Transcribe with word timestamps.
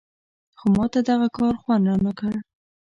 خو 0.59 0.65
ماته 0.75 0.99
دغه 1.09 1.27
کار 1.37 1.53
خوند 1.61 1.83
نه 1.87 1.93
راکړ. 2.03 2.31